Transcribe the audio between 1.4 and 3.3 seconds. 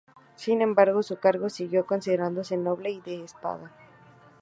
siguió considerándose noble y de